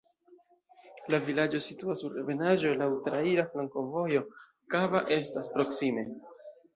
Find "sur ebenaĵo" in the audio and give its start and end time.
2.03-2.71